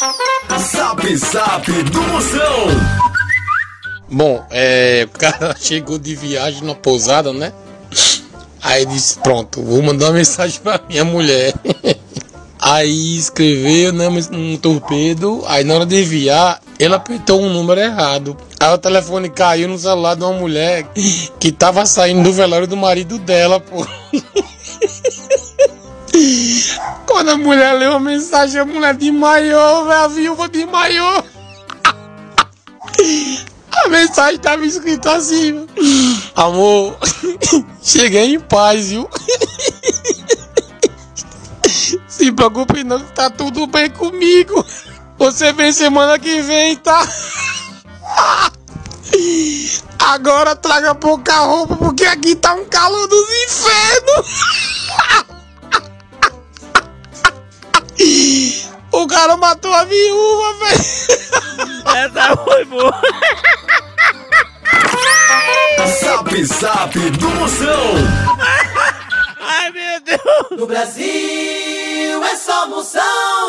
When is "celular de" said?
19.78-20.22